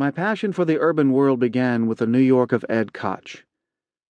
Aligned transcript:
My 0.00 0.10
passion 0.10 0.54
for 0.54 0.64
the 0.64 0.80
urban 0.80 1.12
world 1.12 1.40
began 1.40 1.86
with 1.86 1.98
the 1.98 2.06
New 2.06 2.20
York 2.20 2.52
of 2.52 2.64
Ed 2.70 2.94
Koch, 2.94 3.44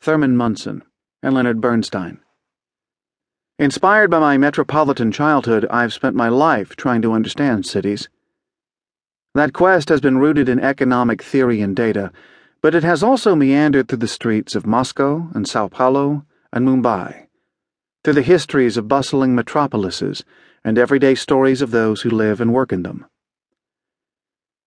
Thurman 0.00 0.34
Munson, 0.34 0.82
and 1.22 1.34
Leonard 1.34 1.60
Bernstein. 1.60 2.20
Inspired 3.58 4.10
by 4.10 4.18
my 4.18 4.38
metropolitan 4.38 5.12
childhood, 5.12 5.66
I've 5.68 5.92
spent 5.92 6.16
my 6.16 6.30
life 6.30 6.74
trying 6.74 7.02
to 7.02 7.12
understand 7.12 7.66
cities. 7.66 8.08
That 9.34 9.52
quest 9.52 9.90
has 9.90 10.00
been 10.00 10.16
rooted 10.16 10.48
in 10.48 10.58
economic 10.58 11.22
theory 11.22 11.60
and 11.60 11.76
data, 11.76 12.12
but 12.62 12.74
it 12.74 12.82
has 12.82 13.02
also 13.02 13.36
meandered 13.36 13.86
through 13.86 13.98
the 13.98 14.08
streets 14.08 14.54
of 14.54 14.64
Moscow 14.64 15.28
and 15.34 15.46
Sao 15.46 15.68
Paulo 15.68 16.24
and 16.50 16.66
Mumbai, 16.66 17.26
through 18.02 18.14
the 18.14 18.22
histories 18.22 18.78
of 18.78 18.88
bustling 18.88 19.34
metropolises 19.34 20.24
and 20.64 20.78
everyday 20.78 21.14
stories 21.14 21.60
of 21.60 21.72
those 21.72 22.00
who 22.00 22.08
live 22.08 22.40
and 22.40 22.54
work 22.54 22.72
in 22.72 22.84
them. 22.84 23.04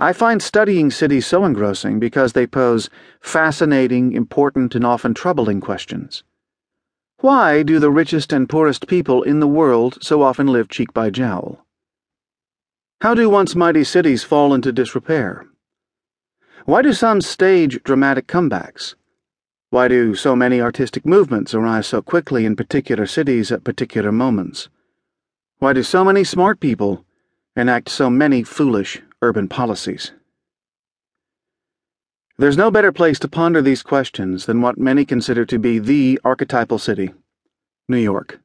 I 0.00 0.14
find 0.14 0.40
studying 0.40 0.90
cities 0.90 1.26
so 1.26 1.44
engrossing 1.44 2.00
because 2.00 2.32
they 2.32 2.46
pose 2.46 2.88
fascinating, 3.20 4.14
important, 4.14 4.74
and 4.74 4.82
often 4.82 5.12
troubling 5.12 5.60
questions. 5.60 6.24
Why 7.18 7.62
do 7.62 7.78
the 7.78 7.90
richest 7.90 8.32
and 8.32 8.48
poorest 8.48 8.86
people 8.86 9.22
in 9.22 9.40
the 9.40 9.46
world 9.46 9.98
so 10.00 10.22
often 10.22 10.46
live 10.46 10.70
cheek 10.70 10.94
by 10.94 11.10
jowl? 11.10 11.66
How 13.02 13.12
do 13.12 13.28
once 13.28 13.54
mighty 13.54 13.84
cities 13.84 14.24
fall 14.24 14.54
into 14.54 14.72
disrepair? 14.72 15.44
Why 16.64 16.80
do 16.80 16.94
some 16.94 17.20
stage 17.20 17.82
dramatic 17.82 18.26
comebacks? 18.26 18.94
Why 19.68 19.88
do 19.88 20.14
so 20.14 20.34
many 20.34 20.62
artistic 20.62 21.04
movements 21.04 21.52
arise 21.52 21.86
so 21.86 22.00
quickly 22.00 22.46
in 22.46 22.56
particular 22.56 23.04
cities 23.04 23.52
at 23.52 23.64
particular 23.64 24.12
moments? 24.12 24.70
Why 25.58 25.74
do 25.74 25.82
so 25.82 26.06
many 26.06 26.24
smart 26.24 26.58
people 26.58 27.04
enact 27.54 27.90
so 27.90 28.08
many 28.08 28.42
foolish 28.42 29.02
urban 29.22 29.48
policies. 29.48 30.12
There's 32.38 32.56
no 32.56 32.70
better 32.70 32.90
place 32.90 33.18
to 33.18 33.28
ponder 33.28 33.60
these 33.60 33.82
questions 33.82 34.46
than 34.46 34.62
what 34.62 34.78
many 34.78 35.04
consider 35.04 35.44
to 35.44 35.58
be 35.58 35.78
the 35.78 36.18
archetypal 36.24 36.78
city 36.78 37.12
New 37.86 37.98
York. 37.98 38.40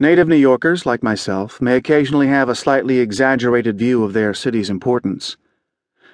Native 0.00 0.26
New 0.26 0.34
Yorkers, 0.34 0.84
like 0.84 1.04
myself, 1.04 1.60
may 1.60 1.76
occasionally 1.76 2.26
have 2.26 2.48
a 2.48 2.56
slightly 2.56 2.98
exaggerated 2.98 3.78
view 3.78 4.02
of 4.02 4.14
their 4.14 4.34
city's 4.34 4.68
importance. 4.68 5.36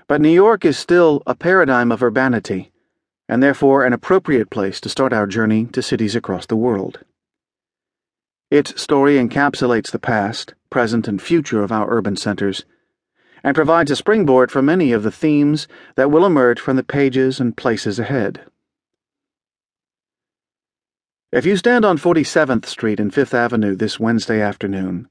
But 0.07 0.21
New 0.21 0.29
York 0.29 0.67
is 0.67 0.77
still 0.77 1.23
a 1.27 1.35
paradigm 1.35 1.91
of 1.91 2.03
urbanity, 2.03 2.71
and 3.31 3.43
therefore 3.43 3.87
an 3.87 3.95
appropriate 3.95 4.51
place 4.51 4.79
to 4.83 4.91
start 4.91 5.15
our 5.15 5.27
journey 5.27 5.65
to 5.67 5.81
cities 5.81 6.15
across 6.15 6.45
the 6.45 6.57
world. 6.57 7.01
Its 8.51 8.79
story 8.79 9.15
encapsulates 9.15 9.91
the 9.91 9.99
past, 9.99 10.53
present, 10.69 11.09
and 11.09 11.23
future 11.23 11.63
of 11.63 11.73
our 11.73 11.91
urban 11.91 12.17
centers 12.17 12.67
and 13.43 13.55
provides 13.55 13.91
a 13.91 13.97
springboard 13.97 14.51
for 14.51 14.63
many 14.63 14.93
of 14.93 15.03
the 15.03 15.11
themes 15.11 15.67
that 15.97 16.11
will 16.11 16.27
emerge 16.27 16.61
from 16.61 16.77
the 16.77 16.83
pages 16.83 17.41
and 17.41 17.57
places 17.57 17.99
ahead. 17.99 18.43
If 21.33 21.47
you 21.47 21.57
stand 21.57 21.85
on 21.85 21.97
47th 21.97 22.67
Street 22.67 22.99
and 22.99 23.15
Fifth 23.15 23.35
Avenue 23.35 23.77
this 23.77 24.01
Wednesday 24.01 24.41
afternoon, 24.41 25.09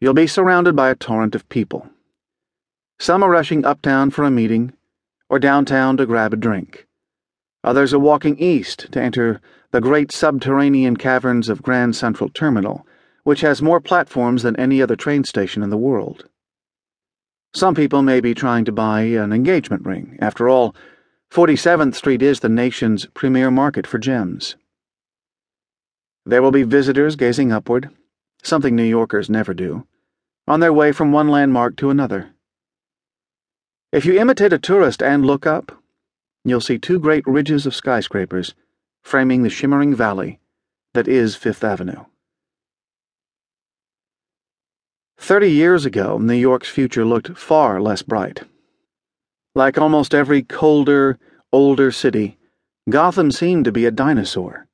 you'll 0.00 0.12
be 0.12 0.26
surrounded 0.26 0.74
by 0.74 0.90
a 0.90 0.96
torrent 0.96 1.34
of 1.34 1.48
people. 1.48 1.88
Some 2.98 3.22
are 3.22 3.30
rushing 3.30 3.64
uptown 3.64 4.10
for 4.10 4.24
a 4.24 4.30
meeting 4.30 4.72
or 5.28 5.38
downtown 5.38 5.96
to 5.98 6.06
grab 6.06 6.32
a 6.32 6.36
drink. 6.36 6.86
Others 7.62 7.94
are 7.94 7.98
walking 7.98 8.38
east 8.38 8.90
to 8.92 9.00
enter 9.00 9.40
the 9.70 9.80
great 9.80 10.12
subterranean 10.12 10.96
caverns 10.96 11.48
of 11.48 11.62
Grand 11.62 11.96
Central 11.96 12.30
Terminal, 12.30 12.86
which 13.24 13.40
has 13.40 13.60
more 13.60 13.80
platforms 13.80 14.42
than 14.42 14.56
any 14.56 14.80
other 14.80 14.96
train 14.96 15.24
station 15.24 15.62
in 15.62 15.70
the 15.70 15.76
world. 15.76 16.28
Some 17.54 17.74
people 17.74 18.02
may 18.02 18.20
be 18.20 18.34
trying 18.34 18.64
to 18.66 18.72
buy 18.72 19.02
an 19.02 19.32
engagement 19.32 19.86
ring. 19.86 20.18
After 20.20 20.48
all, 20.48 20.74
47th 21.30 21.94
Street 21.94 22.22
is 22.22 22.40
the 22.40 22.48
nation's 22.48 23.06
premier 23.06 23.50
market 23.50 23.86
for 23.86 23.98
gems. 23.98 24.56
There 26.24 26.42
will 26.42 26.50
be 26.50 26.62
visitors 26.62 27.16
gazing 27.16 27.52
upward, 27.52 27.90
something 28.42 28.74
New 28.74 28.84
Yorkers 28.84 29.30
never 29.30 29.54
do, 29.54 29.86
on 30.46 30.60
their 30.60 30.72
way 30.72 30.92
from 30.92 31.12
one 31.12 31.28
landmark 31.28 31.76
to 31.76 31.90
another. 31.90 32.30
If 33.92 34.04
you 34.04 34.18
imitate 34.20 34.52
a 34.52 34.58
tourist 34.58 35.02
and 35.02 35.24
look 35.24 35.46
up, 35.46 35.72
you'll 36.44 36.60
see 36.60 36.78
two 36.78 36.98
great 36.98 37.26
ridges 37.26 37.66
of 37.66 37.74
skyscrapers 37.74 38.54
framing 39.02 39.42
the 39.42 39.50
shimmering 39.50 39.94
valley 39.94 40.40
that 40.94 41.06
is 41.06 41.36
Fifth 41.36 41.62
Avenue. 41.62 42.04
Thirty 45.18 45.50
years 45.50 45.84
ago, 45.86 46.18
New 46.18 46.34
York's 46.34 46.68
future 46.68 47.04
looked 47.04 47.36
far 47.36 47.80
less 47.80 48.02
bright. 48.02 48.42
Like 49.54 49.78
almost 49.78 50.14
every 50.14 50.42
colder, 50.42 51.18
older 51.52 51.90
city, 51.90 52.38
Gotham 52.88 53.32
seemed 53.32 53.64
to 53.64 53.72
be 53.72 53.86
a 53.86 53.90
dinosaur. 53.90 54.66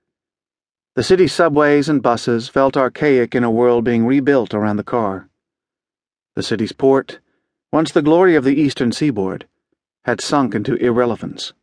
The 0.94 1.02
city's 1.02 1.32
subways 1.32 1.88
and 1.88 2.02
buses 2.02 2.48
felt 2.48 2.76
archaic 2.76 3.34
in 3.34 3.44
a 3.44 3.50
world 3.50 3.84
being 3.84 4.04
rebuilt 4.04 4.52
around 4.52 4.76
the 4.76 4.84
car. 4.84 5.28
The 6.34 6.42
city's 6.42 6.72
port, 6.72 7.20
once 7.72 7.92
the 7.92 8.02
glory 8.02 8.34
of 8.34 8.44
the 8.44 8.60
eastern 8.60 8.92
seaboard, 8.92 9.46
had 10.04 10.20
sunk 10.20 10.54
into 10.54 10.74
irrelevance. 10.74 11.54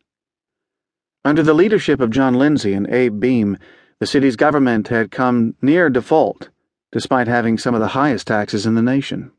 Under 1.24 1.42
the 1.42 1.54
leadership 1.54 2.00
of 2.00 2.10
John 2.10 2.34
Lindsay 2.34 2.72
and 2.72 2.88
Abe 2.88 3.22
Beame, 3.22 3.58
the 4.00 4.06
city's 4.06 4.36
government 4.36 4.88
had 4.88 5.10
come 5.10 5.54
near 5.60 5.90
default 5.90 6.48
despite 6.92 7.28
having 7.28 7.56
some 7.56 7.74
of 7.74 7.80
the 7.80 7.88
highest 7.88 8.26
taxes 8.26 8.66
in 8.66 8.74
the 8.74 8.82
nation. 8.82 9.32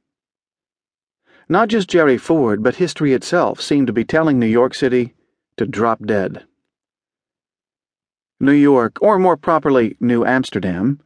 Not 1.50 1.68
just 1.68 1.90
Jerry 1.90 2.18
Ford, 2.18 2.64
but 2.64 2.76
history 2.76 3.14
itself 3.14 3.60
seemed 3.60 3.88
to 3.88 3.94
be 3.94 4.06
telling 4.06 4.40
New 4.40 4.46
York 4.46 4.74
City 4.74 5.16
to 5.58 5.66
drop 5.66 6.06
dead. 6.06 6.46
New 8.40 8.54
York, 8.54 8.98
or 9.02 9.20
more 9.20 9.38
properly, 9.38 9.98
New 10.00 10.26
Amsterdam, 10.26 11.00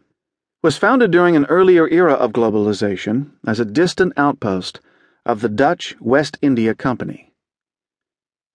was 0.61 0.77
founded 0.77 1.11
during 1.11 1.35
an 1.35 1.45
earlier 1.45 1.87
era 1.89 2.13
of 2.13 2.31
globalization 2.31 3.31
as 3.45 3.59
a 3.59 3.65
distant 3.65 4.13
outpost 4.17 4.79
of 5.25 5.41
the 5.41 5.49
Dutch 5.49 5.95
West 5.99 6.37
India 6.41 6.73
Company. 6.73 7.33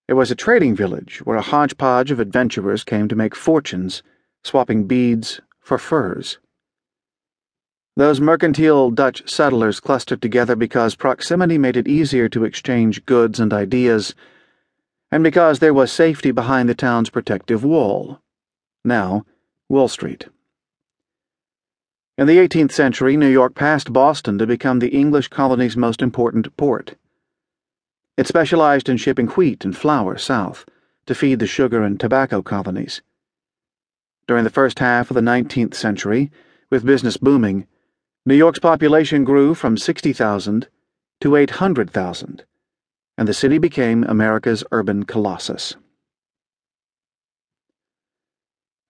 It 0.07 0.13
was 0.13 0.31
a 0.31 0.35
trading 0.35 0.75
village 0.75 1.19
where 1.25 1.37
a 1.37 1.41
hodgepodge 1.41 2.11
of 2.11 2.19
adventurers 2.19 2.83
came 2.83 3.07
to 3.07 3.15
make 3.15 3.35
fortunes, 3.35 4.01
swapping 4.43 4.87
beads 4.87 5.41
for 5.59 5.77
furs. 5.77 6.39
Those 7.97 8.21
mercantile 8.21 8.89
Dutch 8.89 9.29
settlers 9.29 9.81
clustered 9.81 10.21
together 10.21 10.55
because 10.55 10.95
proximity 10.95 11.57
made 11.57 11.75
it 11.75 11.89
easier 11.89 12.29
to 12.29 12.45
exchange 12.45 13.05
goods 13.05 13.37
and 13.39 13.51
ideas, 13.51 14.15
and 15.11 15.23
because 15.23 15.59
there 15.59 15.73
was 15.73 15.91
safety 15.91 16.31
behind 16.31 16.69
the 16.69 16.75
town's 16.75 17.09
protective 17.09 17.65
wall. 17.65 18.21
Now, 18.85 19.25
Wall 19.67 19.89
Street. 19.89 20.27
In 22.17 22.27
the 22.27 22.37
18th 22.37 22.71
century, 22.71 23.17
New 23.17 23.27
York 23.27 23.55
passed 23.55 23.91
Boston 23.91 24.37
to 24.37 24.47
become 24.47 24.79
the 24.79 24.95
English 24.95 25.27
colony's 25.27 25.75
most 25.75 26.01
important 26.01 26.55
port. 26.55 26.95
It 28.15 28.27
specialized 28.27 28.87
in 28.87 28.97
shipping 28.97 29.27
wheat 29.27 29.65
and 29.65 29.75
flour 29.75 30.17
south 30.17 30.65
to 31.07 31.15
feed 31.15 31.39
the 31.39 31.47
sugar 31.47 31.83
and 31.83 31.99
tobacco 31.99 32.41
colonies. 32.41 33.01
During 34.27 34.45
the 34.45 34.49
first 34.49 34.79
half 34.79 35.11
of 35.11 35.15
the 35.15 35.21
19th 35.21 35.73
century, 35.73 36.31
with 36.69 36.85
business 36.85 37.17
booming, 37.17 37.67
New 38.23 38.35
York's 38.35 38.59
population 38.59 39.23
grew 39.23 39.55
from 39.55 39.75
60,000 39.75 40.67
to 41.21 41.35
800,000, 41.35 42.43
and 43.17 43.27
the 43.27 43.33
city 43.33 43.57
became 43.57 44.03
America's 44.03 44.63
urban 44.71 45.05
colossus. 45.05 45.75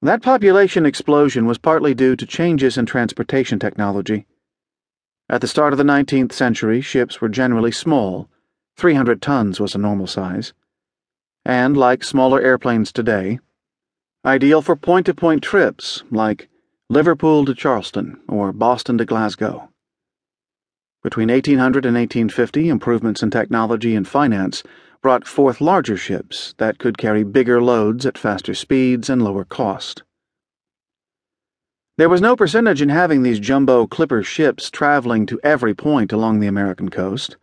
That 0.01 0.21
population 0.21 0.85
explosion 0.85 1.45
was 1.45 1.57
partly 1.57 1.93
due 1.93 2.17
to 2.17 2.25
changes 2.25 2.77
in 2.77 2.85
transportation 2.85 3.57
technology. 3.57 4.25
At 5.29 5.39
the 5.39 5.47
start 5.47 5.71
of 5.71 5.77
the 5.77 5.85
19th 5.85 6.33
century, 6.33 6.81
ships 6.81 7.21
were 7.21 7.29
generally 7.29 7.71
small, 7.71 8.27
300 8.75 9.21
tons 9.21 9.61
was 9.61 9.75
a 9.75 9.77
normal 9.77 10.07
size, 10.07 10.51
and, 11.45 11.77
like 11.77 12.03
smaller 12.03 12.41
airplanes 12.41 12.91
today, 12.91 13.39
ideal 14.25 14.61
for 14.61 14.75
point 14.75 15.05
to 15.05 15.13
point 15.13 15.41
trips 15.41 16.03
like 16.11 16.49
Liverpool 16.91 17.45
to 17.45 17.55
Charleston, 17.55 18.19
or 18.27 18.51
Boston 18.51 18.97
to 18.97 19.05
Glasgow. 19.05 19.69
Between 21.01 21.29
1800 21.29 21.85
and 21.85 21.95
1850, 21.95 22.67
improvements 22.67 23.23
in 23.23 23.31
technology 23.31 23.95
and 23.95 24.05
finance 24.05 24.61
brought 25.01 25.25
forth 25.25 25.61
larger 25.61 25.95
ships 25.95 26.53
that 26.57 26.79
could 26.79 26.97
carry 26.97 27.23
bigger 27.23 27.61
loads 27.61 28.05
at 28.05 28.17
faster 28.17 28.53
speeds 28.53 29.09
and 29.09 29.23
lower 29.23 29.45
cost. 29.45 30.03
There 31.97 32.09
was 32.09 32.19
no 32.19 32.35
percentage 32.35 32.81
in 32.81 32.89
having 32.89 33.23
these 33.23 33.39
jumbo 33.39 33.87
clipper 33.87 34.21
ships 34.21 34.69
traveling 34.69 35.25
to 35.27 35.39
every 35.45 35.73
point 35.73 36.11
along 36.11 36.41
the 36.41 36.47
American 36.47 36.89
coast. 36.89 37.37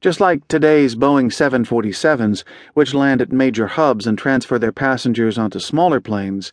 Just 0.00 0.18
like 0.18 0.48
today's 0.48 0.96
Boeing 0.96 1.30
747s, 1.30 2.42
which 2.74 2.94
land 2.94 3.22
at 3.22 3.30
major 3.30 3.68
hubs 3.68 4.08
and 4.08 4.18
transfer 4.18 4.58
their 4.58 4.72
passengers 4.72 5.38
onto 5.38 5.60
smaller 5.60 6.00
planes 6.00 6.52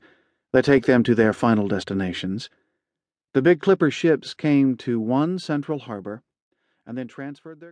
that 0.54 0.66
take 0.66 0.86
them 0.86 1.04
to 1.04 1.16
their 1.16 1.34
final 1.34 1.68
destinations. 1.68 2.50
The 3.34 3.42
big 3.42 3.60
clipper 3.60 3.92
ships 3.92 4.34
came 4.34 4.76
to 4.78 5.00
one 5.00 5.40
central 5.40 5.80
harbor 5.80 6.24
and 6.86 6.98
then 6.98 7.08
transferred 7.08 7.60
their 7.60 7.66